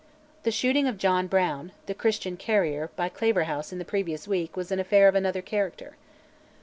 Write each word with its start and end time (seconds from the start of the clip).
The 0.41 0.49
shooting 0.49 0.87
of 0.87 0.97
John 0.97 1.27
Brown, 1.27 1.73
"the 1.85 1.93
Christian 1.93 2.35
Carrier," 2.35 2.89
by 2.95 3.07
Claverhouse 3.07 3.71
in 3.71 3.77
the 3.77 3.85
previous 3.85 4.27
week 4.27 4.57
was 4.57 4.71
an 4.71 4.79
affair 4.79 5.07
of 5.07 5.13
another 5.13 5.43
character. 5.43 5.95